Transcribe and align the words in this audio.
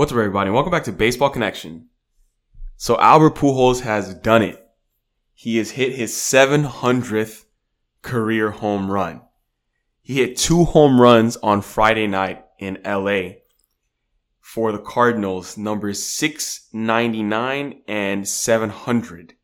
What's 0.00 0.12
up, 0.12 0.16
everybody? 0.16 0.48
Welcome 0.48 0.70
back 0.70 0.84
to 0.84 0.92
Baseball 0.92 1.28
Connection. 1.28 1.88
So 2.78 2.98
Albert 2.98 3.34
Pujols 3.34 3.82
has 3.82 4.14
done 4.14 4.40
it. 4.40 4.66
He 5.34 5.58
has 5.58 5.72
hit 5.72 5.92
his 5.92 6.14
700th 6.14 7.44
career 8.00 8.50
home 8.50 8.90
run. 8.90 9.20
He 10.00 10.14
hit 10.14 10.38
two 10.38 10.64
home 10.64 10.98
runs 10.98 11.36
on 11.42 11.60
Friday 11.60 12.06
night 12.06 12.42
in 12.58 12.78
LA 12.82 13.40
for 14.40 14.72
the 14.72 14.78
Cardinals, 14.78 15.58
numbers 15.58 16.02
699 16.02 17.82
and 17.86 18.26
700 18.26 19.34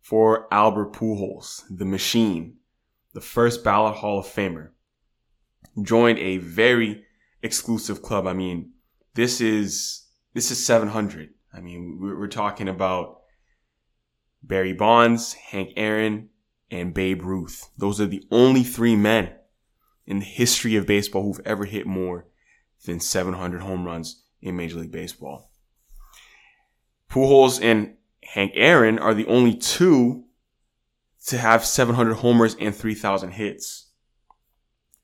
for 0.00 0.48
Albert 0.50 0.94
Pujols, 0.94 1.64
the 1.68 1.84
machine, 1.84 2.56
the 3.12 3.20
first 3.20 3.62
ballot 3.62 3.96
Hall 3.96 4.20
of 4.20 4.24
Famer. 4.24 4.70
Joined 5.82 6.20
a 6.20 6.38
very 6.38 7.04
exclusive 7.42 8.00
club. 8.00 8.26
I 8.26 8.32
mean, 8.32 8.72
this 9.18 9.40
is, 9.40 10.06
this 10.32 10.52
is 10.52 10.64
700. 10.64 11.30
I 11.52 11.60
mean, 11.60 11.98
we're, 12.00 12.28
talking 12.28 12.68
about 12.68 13.22
Barry 14.44 14.72
Bonds, 14.72 15.32
Hank 15.32 15.70
Aaron, 15.74 16.28
and 16.70 16.94
Babe 16.94 17.24
Ruth. 17.24 17.68
Those 17.76 18.00
are 18.00 18.06
the 18.06 18.22
only 18.30 18.62
three 18.62 18.94
men 18.94 19.32
in 20.06 20.20
the 20.20 20.24
history 20.24 20.76
of 20.76 20.86
baseball 20.86 21.24
who've 21.24 21.44
ever 21.44 21.64
hit 21.64 21.84
more 21.84 22.28
than 22.86 23.00
700 23.00 23.60
home 23.60 23.84
runs 23.84 24.22
in 24.40 24.54
Major 24.56 24.78
League 24.78 24.92
Baseball. 24.92 25.50
Pujols 27.10 27.60
and 27.60 27.96
Hank 28.22 28.52
Aaron 28.54 29.00
are 29.00 29.14
the 29.14 29.26
only 29.26 29.56
two 29.56 30.26
to 31.26 31.38
have 31.38 31.64
700 31.64 32.14
homers 32.14 32.54
and 32.60 32.72
3,000 32.72 33.32
hits. 33.32 33.90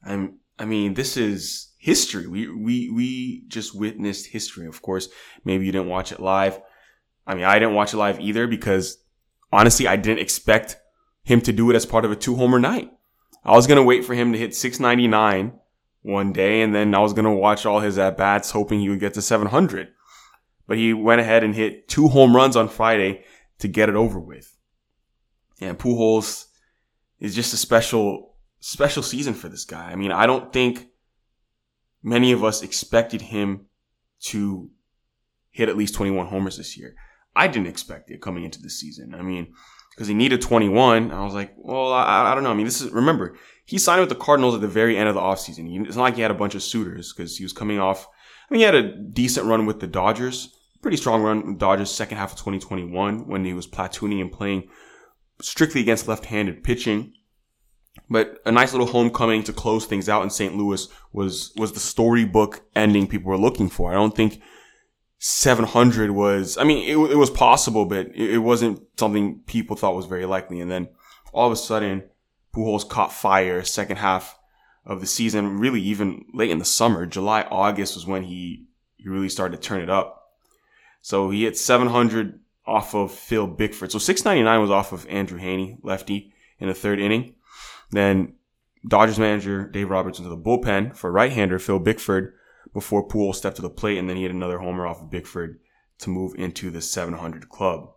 I'm, 0.06 0.38
I 0.58 0.64
mean, 0.64 0.94
this 0.94 1.16
is 1.16 1.72
history. 1.78 2.26
We, 2.26 2.48
we, 2.48 2.90
we 2.90 3.44
just 3.48 3.74
witnessed 3.74 4.26
history. 4.26 4.66
Of 4.66 4.82
course, 4.82 5.08
maybe 5.44 5.66
you 5.66 5.72
didn't 5.72 5.88
watch 5.88 6.12
it 6.12 6.20
live. 6.20 6.60
I 7.26 7.34
mean, 7.34 7.44
I 7.44 7.58
didn't 7.58 7.74
watch 7.74 7.92
it 7.92 7.98
live 7.98 8.20
either 8.20 8.46
because 8.46 8.98
honestly, 9.52 9.86
I 9.86 9.96
didn't 9.96 10.20
expect 10.20 10.76
him 11.22 11.40
to 11.42 11.52
do 11.52 11.70
it 11.70 11.76
as 11.76 11.86
part 11.86 12.04
of 12.04 12.12
a 12.12 12.16
two 12.16 12.36
homer 12.36 12.58
night. 12.58 12.90
I 13.44 13.52
was 13.52 13.66
to 13.76 13.82
wait 13.82 14.04
for 14.04 14.14
him 14.14 14.32
to 14.32 14.38
hit 14.38 14.54
699 14.54 15.58
one 16.02 16.32
day 16.32 16.62
and 16.62 16.74
then 16.74 16.94
I 16.94 17.00
was 17.00 17.14
to 17.24 17.30
watch 17.30 17.66
all 17.66 17.80
his 17.80 17.98
at 17.98 18.16
bats 18.16 18.50
hoping 18.50 18.80
he 18.80 18.88
would 18.88 19.00
get 19.00 19.14
to 19.14 19.22
700. 19.22 19.88
But 20.66 20.78
he 20.78 20.94
went 20.94 21.20
ahead 21.20 21.44
and 21.44 21.54
hit 21.54 21.88
two 21.88 22.08
home 22.08 22.34
runs 22.34 22.56
on 22.56 22.68
Friday 22.68 23.24
to 23.58 23.68
get 23.68 23.88
it 23.88 23.94
over 23.94 24.18
with. 24.18 24.56
And 25.60 25.78
Pujols 25.78 26.46
is 27.20 27.34
just 27.34 27.54
a 27.54 27.56
special, 27.56 28.33
special 28.64 29.02
season 29.02 29.34
for 29.34 29.50
this 29.50 29.66
guy. 29.66 29.90
I 29.90 29.94
mean, 29.94 30.10
I 30.10 30.24
don't 30.24 30.50
think 30.50 30.86
many 32.02 32.32
of 32.32 32.42
us 32.42 32.62
expected 32.62 33.20
him 33.20 33.66
to 34.20 34.70
hit 35.50 35.68
at 35.68 35.76
least 35.76 35.94
21 35.94 36.28
homers 36.28 36.56
this 36.56 36.78
year. 36.78 36.94
I 37.36 37.46
didn't 37.46 37.66
expect 37.66 38.10
it 38.10 38.22
coming 38.22 38.42
into 38.42 38.62
the 38.62 38.70
season. 38.70 39.14
I 39.14 39.20
mean, 39.20 39.52
because 39.90 40.08
he 40.08 40.14
needed 40.14 40.40
21. 40.40 41.10
I 41.10 41.22
was 41.24 41.34
like, 41.34 41.52
well, 41.58 41.92
I, 41.92 42.32
I, 42.32 42.34
don't 42.34 42.42
know. 42.42 42.52
I 42.52 42.54
mean, 42.54 42.64
this 42.64 42.80
is, 42.80 42.90
remember, 42.90 43.36
he 43.66 43.76
signed 43.76 44.00
with 44.00 44.08
the 44.08 44.14
Cardinals 44.14 44.54
at 44.54 44.62
the 44.62 44.66
very 44.66 44.96
end 44.96 45.10
of 45.10 45.14
the 45.14 45.20
offseason. 45.20 45.86
It's 45.86 45.96
not 45.96 46.04
like 46.04 46.14
he 46.14 46.22
had 46.22 46.30
a 46.30 46.34
bunch 46.34 46.54
of 46.54 46.62
suitors 46.62 47.12
because 47.12 47.36
he 47.36 47.44
was 47.44 47.52
coming 47.52 47.78
off, 47.78 48.08
I 48.48 48.54
mean, 48.54 48.60
he 48.60 48.64
had 48.64 48.74
a 48.74 48.96
decent 48.96 49.46
run 49.46 49.66
with 49.66 49.80
the 49.80 49.86
Dodgers, 49.86 50.56
pretty 50.80 50.96
strong 50.96 51.22
run 51.22 51.46
with 51.46 51.58
Dodgers 51.58 51.90
second 51.90 52.16
half 52.16 52.32
of 52.32 52.38
2021 52.38 53.28
when 53.28 53.44
he 53.44 53.52
was 53.52 53.66
platooning 53.66 54.22
and 54.22 54.32
playing 54.32 54.68
strictly 55.42 55.82
against 55.82 56.08
left-handed 56.08 56.64
pitching. 56.64 57.12
But 58.14 58.40
a 58.46 58.52
nice 58.52 58.72
little 58.72 58.86
homecoming 58.86 59.42
to 59.42 59.52
close 59.52 59.86
things 59.86 60.08
out 60.08 60.22
in 60.22 60.30
St. 60.30 60.54
Louis 60.54 60.86
was, 61.12 61.52
was 61.56 61.72
the 61.72 61.80
storybook 61.80 62.62
ending 62.76 63.08
people 63.08 63.28
were 63.28 63.36
looking 63.36 63.68
for. 63.68 63.90
I 63.90 63.94
don't 63.94 64.14
think 64.14 64.40
700 65.18 66.12
was, 66.12 66.56
I 66.56 66.62
mean, 66.62 66.88
it, 66.88 66.96
it 67.10 67.16
was 67.16 67.30
possible, 67.30 67.86
but 67.86 68.06
it, 68.14 68.34
it, 68.34 68.38
wasn't 68.38 68.80
something 68.96 69.40
people 69.46 69.74
thought 69.74 69.96
was 69.96 70.06
very 70.06 70.26
likely. 70.26 70.60
And 70.60 70.70
then 70.70 70.90
all 71.32 71.48
of 71.48 71.52
a 71.52 71.56
sudden, 71.56 72.04
Pujols 72.54 72.88
caught 72.88 73.12
fire 73.12 73.64
second 73.64 73.96
half 73.96 74.38
of 74.86 75.00
the 75.00 75.08
season, 75.08 75.58
really 75.58 75.80
even 75.80 76.24
late 76.32 76.52
in 76.52 76.60
the 76.60 76.64
summer. 76.64 77.06
July, 77.06 77.42
August 77.50 77.96
was 77.96 78.06
when 78.06 78.22
he, 78.22 78.68
he 78.96 79.08
really 79.08 79.28
started 79.28 79.60
to 79.60 79.68
turn 79.68 79.80
it 79.80 79.90
up. 79.90 80.30
So 81.00 81.30
he 81.30 81.42
hit 81.42 81.58
700 81.58 82.38
off 82.64 82.94
of 82.94 83.10
Phil 83.10 83.48
Bickford. 83.48 83.90
So 83.90 83.98
699 83.98 84.60
was 84.60 84.70
off 84.70 84.92
of 84.92 85.04
Andrew 85.08 85.40
Heaney, 85.40 85.78
lefty, 85.82 86.32
in 86.60 86.68
the 86.68 86.74
third 86.74 87.00
inning. 87.00 87.34
Then 87.90 88.34
Dodgers 88.86 89.18
manager 89.18 89.66
Dave 89.66 89.90
Roberts 89.90 90.18
into 90.18 90.30
the 90.30 90.36
bullpen 90.36 90.96
for 90.96 91.10
right-hander 91.10 91.58
Phil 91.58 91.78
Bickford 91.78 92.34
before 92.72 93.06
Poole 93.06 93.32
stepped 93.32 93.56
to 93.56 93.62
the 93.62 93.70
plate, 93.70 93.98
and 93.98 94.08
then 94.08 94.16
he 94.16 94.22
had 94.24 94.32
another 94.32 94.58
homer 94.58 94.86
off 94.86 95.00
of 95.00 95.10
Bickford 95.10 95.60
to 95.98 96.10
move 96.10 96.34
into 96.36 96.70
the 96.70 96.80
700 96.80 97.48
club. 97.48 97.90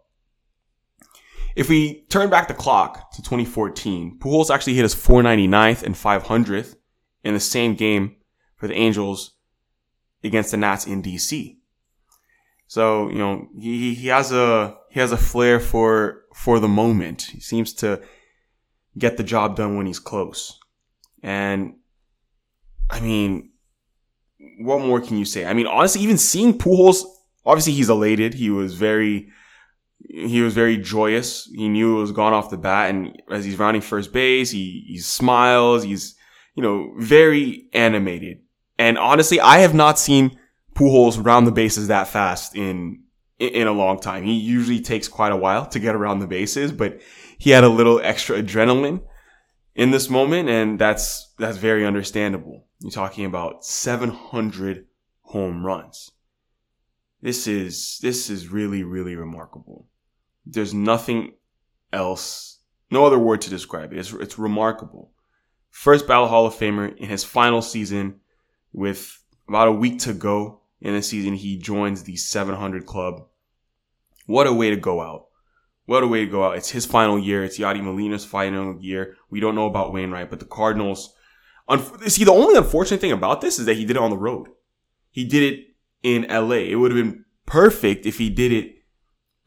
If 1.55 1.69
we 1.69 2.05
turn 2.09 2.29
back 2.29 2.47
the 2.47 2.53
clock 2.53 3.11
to 3.13 3.21
2014, 3.23 4.19
Pujols 4.19 4.53
actually 4.53 4.75
hit 4.75 4.83
his 4.83 4.93
499th 4.93 5.81
and 5.81 5.95
500th 5.95 6.75
in 7.23 7.33
the 7.33 7.39
same 7.39 7.73
game 7.73 8.17
for 8.55 8.67
the 8.67 8.75
Angels 8.75 9.33
against 10.23 10.51
the 10.51 10.57
Nats 10.57 10.85
in 10.85 11.01
DC. 11.01 11.57
So, 12.67 13.09
you 13.09 13.17
know, 13.17 13.47
he, 13.57 13.95
he 13.95 14.07
has 14.09 14.31
a, 14.31 14.77
he 14.91 14.99
has 14.99 15.11
a 15.11 15.17
flair 15.17 15.59
for, 15.59 16.25
for 16.35 16.59
the 16.59 16.67
moment. 16.67 17.23
He 17.23 17.39
seems 17.39 17.73
to 17.75 18.01
get 18.97 19.17
the 19.17 19.23
job 19.23 19.55
done 19.55 19.77
when 19.77 19.85
he's 19.85 19.99
close. 19.99 20.59
And 21.23 21.75
I 22.89 22.99
mean, 22.99 23.51
what 24.59 24.81
more 24.81 25.01
can 25.01 25.17
you 25.17 25.25
say? 25.25 25.45
I 25.45 25.53
mean, 25.53 25.67
honestly, 25.67 26.01
even 26.01 26.17
seeing 26.17 26.57
Pujols, 26.57 27.03
obviously 27.45 27.73
he's 27.73 27.89
elated. 27.89 28.33
He 28.33 28.49
was 28.49 28.75
very, 28.75 29.29
he 30.09 30.41
was 30.41 30.53
very 30.53 30.77
joyous. 30.77 31.45
He 31.53 31.69
knew 31.69 31.97
it 31.97 32.01
was 32.01 32.11
gone 32.11 32.33
off 32.33 32.49
the 32.49 32.57
bat. 32.57 32.89
And 32.89 33.21
as 33.29 33.45
he's 33.45 33.59
rounding 33.59 33.81
first 33.81 34.13
base, 34.13 34.51
he, 34.51 34.85
he 34.87 34.99
smiles. 34.99 35.83
He's, 35.83 36.15
you 36.55 36.63
know, 36.63 36.93
very 36.97 37.67
animated. 37.73 38.39
And 38.79 38.97
honestly, 38.97 39.39
I 39.39 39.59
have 39.59 39.73
not 39.73 39.99
seen 39.99 40.39
Pujols 40.75 41.23
round 41.23 41.47
the 41.47 41.51
bases 41.51 41.87
that 41.87 42.07
fast 42.07 42.55
in, 42.55 43.03
in 43.39 43.67
a 43.67 43.71
long 43.71 43.99
time. 43.99 44.23
He 44.23 44.33
usually 44.33 44.79
takes 44.79 45.07
quite 45.07 45.31
a 45.31 45.37
while 45.37 45.65
to 45.67 45.79
get 45.79 45.95
around 45.95 46.19
the 46.19 46.27
bases, 46.27 46.71
but 46.71 47.01
he 47.37 47.51
had 47.51 47.63
a 47.63 47.69
little 47.69 47.99
extra 48.03 48.41
adrenaline 48.41 49.01
in 49.75 49.91
this 49.91 50.09
moment. 50.09 50.49
And 50.49 50.79
that's, 50.79 51.33
that's 51.37 51.57
very 51.57 51.85
understandable. 51.85 52.65
You're 52.79 52.91
talking 52.91 53.25
about 53.25 53.63
700 53.63 54.85
home 55.21 55.65
runs. 55.65 56.11
This 57.21 57.47
is, 57.47 57.99
this 58.01 58.29
is 58.29 58.49
really, 58.49 58.83
really 58.83 59.15
remarkable. 59.15 59.87
There's 60.45 60.73
nothing 60.73 61.33
else, 61.91 62.59
no 62.91 63.05
other 63.05 63.19
word 63.19 63.41
to 63.41 63.49
describe 63.49 63.91
it. 63.91 63.99
It's, 63.99 64.13
it's 64.13 64.37
remarkable. 64.37 65.11
First 65.69 66.07
ballot 66.07 66.29
Hall 66.29 66.45
of 66.45 66.55
Famer 66.55 66.95
in 66.95 67.09
his 67.09 67.23
final 67.23 67.61
season 67.61 68.19
with 68.71 69.21
about 69.47 69.67
a 69.67 69.73
week 69.73 69.99
to 69.99 70.13
go 70.13 70.61
in 70.81 70.93
the 70.93 71.01
season. 71.01 71.33
He 71.33 71.57
joins 71.57 72.03
the 72.03 72.15
700 72.15 72.85
club. 72.85 73.27
What 74.25 74.47
a 74.47 74.53
way 74.53 74.69
to 74.69 74.77
go 74.77 75.01
out. 75.01 75.26
What 75.87 76.03
a 76.03 76.07
way 76.07 76.25
to 76.25 76.31
go 76.31 76.45
out. 76.45 76.57
It's 76.57 76.69
his 76.69 76.85
final 76.85 77.17
year. 77.17 77.43
It's 77.43 77.57
Yadi 77.57 77.81
Molina's 77.81 78.25
final 78.25 78.79
year. 78.79 79.17
We 79.31 79.39
don't 79.39 79.55
know 79.55 79.65
about 79.65 79.91
Wainwright, 79.91 80.29
but 80.29 80.39
the 80.39 80.45
Cardinals 80.45 81.15
See, 82.07 82.23
the 82.23 82.31
only 82.31 82.55
unfortunate 82.55 83.01
thing 83.01 83.11
about 83.11 83.41
this 83.41 83.59
is 83.59 83.65
that 83.65 83.75
he 83.75 83.83
did 83.83 83.97
it 83.97 84.01
on 84.01 84.09
the 84.09 84.17
road. 84.17 84.47
He 85.11 85.25
did 85.25 85.43
it 85.43 85.65
in 86.01 86.25
LA. 86.29 86.69
It 86.69 86.75
would 86.75 86.91
have 86.91 87.03
been 87.03 87.25
perfect 87.45 88.05
if 88.05 88.17
he 88.17 88.29
did 88.29 88.53
it 88.53 88.75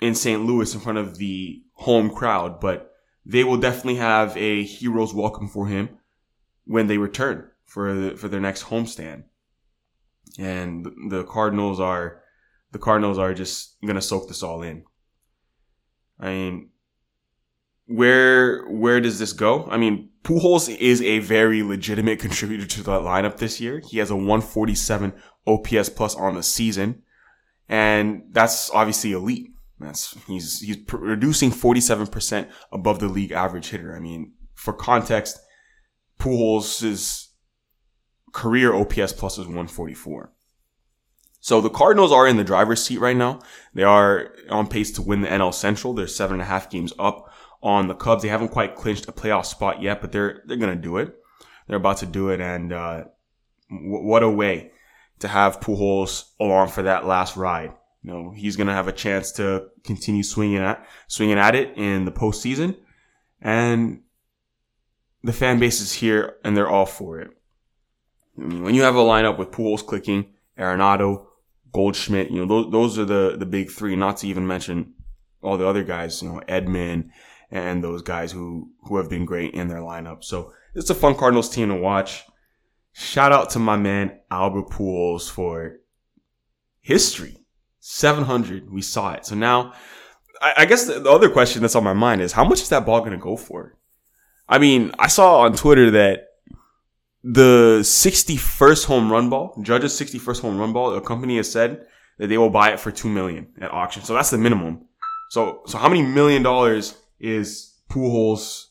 in 0.02 0.14
St. 0.14 0.44
Louis 0.44 0.74
in 0.74 0.80
front 0.80 0.98
of 0.98 1.16
the 1.16 1.62
home 1.74 2.10
crowd, 2.10 2.60
but 2.60 2.92
they 3.24 3.42
will 3.42 3.56
definitely 3.56 3.96
have 3.96 4.36
a 4.36 4.64
hero's 4.64 5.14
welcome 5.14 5.48
for 5.48 5.66
him 5.66 5.88
when 6.64 6.88
they 6.88 6.98
return 6.98 7.48
for 7.64 7.94
the, 7.94 8.16
for 8.16 8.28
their 8.28 8.40
next 8.40 8.64
homestand. 8.64 9.24
And 10.38 10.86
the 11.08 11.24
Cardinals 11.24 11.80
are 11.80 12.20
the 12.72 12.78
Cardinals 12.78 13.18
are 13.18 13.32
just 13.32 13.76
gonna 13.84 14.02
soak 14.02 14.28
this 14.28 14.42
all 14.42 14.62
in. 14.62 14.84
I 16.20 16.28
mean, 16.28 16.70
where 17.86 18.68
where 18.68 19.00
does 19.00 19.18
this 19.18 19.32
go? 19.32 19.66
I 19.70 19.78
mean, 19.78 20.10
Pujols 20.22 20.74
is 20.76 21.02
a 21.02 21.18
very 21.20 21.62
legitimate 21.62 22.20
contributor 22.20 22.66
to 22.66 22.82
that 22.84 23.00
lineup 23.00 23.38
this 23.38 23.60
year. 23.60 23.80
He 23.80 23.98
has 23.98 24.10
a 24.10 24.16
147 24.16 25.12
OPS 25.46 25.88
plus 25.88 26.14
on 26.14 26.34
the 26.34 26.42
season, 26.42 27.02
and 27.68 28.24
that's 28.30 28.70
obviously 28.70 29.12
elite. 29.12 29.50
That's 29.80 30.16
he's 30.26 30.60
he's 30.60 30.76
producing 30.76 31.50
47% 31.50 32.48
above 32.70 33.00
the 33.00 33.08
league 33.08 33.32
average 33.32 33.70
hitter. 33.70 33.96
I 33.96 33.98
mean, 33.98 34.34
for 34.54 34.74
context, 34.74 35.40
Pujols' 36.18 37.28
career 38.32 38.74
OPS 38.74 39.14
plus 39.14 39.38
is 39.38 39.46
144. 39.46 40.32
So 41.40 41.60
the 41.60 41.70
Cardinals 41.70 42.12
are 42.12 42.26
in 42.26 42.36
the 42.36 42.44
driver's 42.44 42.82
seat 42.82 42.98
right 43.00 43.16
now. 43.16 43.40
They 43.74 43.82
are 43.82 44.32
on 44.50 44.66
pace 44.66 44.90
to 44.92 45.02
win 45.02 45.22
the 45.22 45.28
NL 45.28 45.54
Central. 45.54 45.94
They're 45.94 46.06
seven 46.06 46.34
and 46.34 46.42
a 46.42 46.46
half 46.46 46.70
games 46.70 46.92
up 46.98 47.32
on 47.62 47.88
the 47.88 47.94
Cubs. 47.94 48.22
They 48.22 48.28
haven't 48.28 48.48
quite 48.48 48.76
clinched 48.76 49.08
a 49.08 49.12
playoff 49.12 49.46
spot 49.46 49.80
yet, 49.80 50.00
but 50.00 50.12
they're 50.12 50.42
they're 50.46 50.58
gonna 50.58 50.76
do 50.76 50.98
it. 50.98 51.16
They're 51.66 51.76
about 51.78 51.98
to 51.98 52.06
do 52.06 52.28
it, 52.28 52.40
and 52.40 52.72
uh, 52.72 53.04
w- 53.70 54.04
what 54.04 54.22
a 54.22 54.30
way 54.30 54.72
to 55.20 55.28
have 55.28 55.60
Pujols 55.60 56.30
along 56.40 56.68
for 56.68 56.82
that 56.82 57.06
last 57.06 57.36
ride. 57.36 57.72
You 58.02 58.12
know, 58.12 58.30
he's 58.34 58.56
to 58.56 58.72
have 58.72 58.88
a 58.88 58.92
chance 58.92 59.32
to 59.32 59.68
continue 59.84 60.22
swinging 60.22 60.58
at, 60.58 60.86
swinging 61.06 61.38
at 61.38 61.54
it 61.54 61.76
in 61.76 62.06
the 62.06 62.12
postseason. 62.12 62.76
And 63.40 64.02
the 65.22 65.32
fan 65.32 65.58
base 65.58 65.80
is 65.80 65.92
here 65.92 66.36
and 66.42 66.56
they're 66.56 66.68
all 66.68 66.86
for 66.86 67.20
it. 67.20 67.30
I 68.38 68.42
mean, 68.42 68.62
when 68.62 68.74
you 68.74 68.82
have 68.82 68.96
a 68.96 69.00
lineup 69.00 69.38
with 69.38 69.50
Pujols 69.50 69.84
clicking, 69.84 70.32
Arenado, 70.58 71.26
Goldschmidt, 71.72 72.30
you 72.30 72.44
know, 72.44 72.46
those, 72.46 72.72
those 72.72 72.98
are 72.98 73.04
the, 73.04 73.36
the 73.38 73.46
big 73.46 73.70
three, 73.70 73.96
not 73.96 74.18
to 74.18 74.28
even 74.28 74.46
mention 74.46 74.94
all 75.42 75.56
the 75.56 75.66
other 75.66 75.84
guys, 75.84 76.22
you 76.22 76.28
know, 76.28 76.40
Edman 76.48 77.10
and 77.50 77.82
those 77.82 78.02
guys 78.02 78.32
who, 78.32 78.70
who 78.82 78.96
have 78.96 79.08
been 79.08 79.24
great 79.24 79.54
in 79.54 79.68
their 79.68 79.78
lineup. 79.78 80.24
So 80.24 80.52
it's 80.74 80.90
a 80.90 80.94
fun 80.94 81.14
Cardinals 81.14 81.48
team 81.48 81.68
to 81.68 81.74
watch. 81.74 82.24
Shout 82.92 83.32
out 83.32 83.50
to 83.50 83.58
my 83.58 83.76
man 83.76 84.18
Albert 84.30 84.70
Pujols 84.70 85.30
for 85.30 85.78
history. 86.80 87.36
700. 87.80 88.70
We 88.70 88.82
saw 88.82 89.12
it. 89.12 89.26
So 89.26 89.34
now, 89.34 89.72
I, 90.40 90.54
I 90.58 90.64
guess 90.66 90.86
the, 90.86 91.00
the 91.00 91.10
other 91.10 91.30
question 91.30 91.62
that's 91.62 91.76
on 91.76 91.84
my 91.84 91.92
mind 91.92 92.20
is 92.20 92.32
how 92.32 92.44
much 92.44 92.60
is 92.62 92.68
that 92.68 92.86
ball 92.86 93.00
going 93.00 93.12
to 93.12 93.18
go 93.18 93.36
for? 93.36 93.76
I 94.48 94.58
mean, 94.58 94.92
I 94.98 95.06
saw 95.06 95.40
on 95.40 95.54
Twitter 95.54 95.90
that 95.92 96.29
the 97.22 97.80
61st 97.80 98.86
home 98.86 99.12
run 99.12 99.28
ball, 99.28 99.54
Judge's 99.62 99.98
61st 99.98 100.40
home 100.40 100.58
run 100.58 100.72
ball, 100.72 100.94
a 100.94 101.00
company 101.00 101.36
has 101.36 101.50
said 101.50 101.86
that 102.18 102.28
they 102.28 102.38
will 102.38 102.50
buy 102.50 102.70
it 102.70 102.80
for 102.80 102.90
two 102.90 103.08
million 103.08 103.48
at 103.60 103.72
auction. 103.72 104.02
So 104.02 104.14
that's 104.14 104.30
the 104.30 104.38
minimum. 104.38 104.86
So, 105.28 105.62
so 105.66 105.78
how 105.78 105.88
many 105.88 106.02
million 106.02 106.42
dollars 106.42 106.96
is 107.18 107.78
Pujols, 107.90 108.66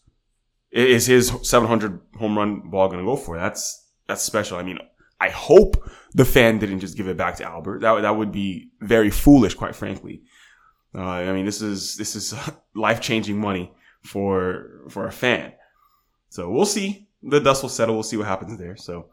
is 0.72 1.06
his 1.06 1.32
700 1.44 2.00
home 2.18 2.38
run 2.38 2.70
ball 2.70 2.88
going 2.88 3.00
to 3.00 3.06
go 3.06 3.16
for? 3.16 3.38
That's, 3.38 3.88
that's 4.08 4.22
special. 4.22 4.58
I 4.58 4.64
mean, 4.64 4.80
I 5.20 5.30
hope 5.30 5.90
the 6.14 6.26
fan 6.26 6.60
didn't 6.60 6.80
just 6.80 6.98
give 6.98 7.08
it 7.08 7.18
back 7.18 7.36
to 7.38 7.44
Albert. 7.44 7.82
That, 7.82 8.02
that 8.02 8.18
would 8.18 8.32
be 8.32 8.72
very 8.82 9.10
foolish, 9.10 9.54
quite 9.54 9.76
frankly. 9.76 10.24
Uh, 10.96 11.02
I 11.02 11.34
mean, 11.34 11.46
this 11.46 11.62
is, 11.62 11.96
this 11.98 12.16
is 12.16 12.34
life 12.76 13.00
changing 13.00 13.40
money 13.40 13.72
for, 14.04 14.86
for 14.90 15.06
a 15.06 15.12
fan. 15.12 15.54
So 16.30 16.50
we'll 16.50 16.66
see. 16.66 17.09
The 17.22 17.40
dust 17.40 17.62
will 17.62 17.70
settle. 17.70 17.96
We'll 17.96 18.04
see 18.04 18.18
what 18.18 18.28
happens 18.28 18.58
there. 18.58 18.78
So 18.78 19.08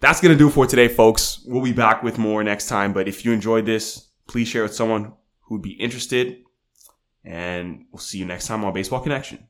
that's 0.00 0.20
going 0.20 0.32
to 0.32 0.38
do 0.38 0.50
for 0.50 0.66
today, 0.66 0.88
folks. 0.88 1.42
We'll 1.46 1.62
be 1.62 1.72
back 1.72 2.02
with 2.02 2.18
more 2.18 2.44
next 2.44 2.68
time. 2.68 2.92
But 2.92 3.08
if 3.08 3.24
you 3.24 3.32
enjoyed 3.32 3.66
this, 3.66 4.08
please 4.26 4.48
share 4.48 4.62
with 4.62 4.74
someone 4.74 5.12
who'd 5.42 5.62
be 5.62 5.72
interested. 5.72 6.42
And 7.24 7.86
we'll 7.90 8.00
see 8.00 8.18
you 8.18 8.24
next 8.24 8.46
time 8.46 8.64
on 8.64 8.72
Baseball 8.72 9.00
Connection. 9.00 9.46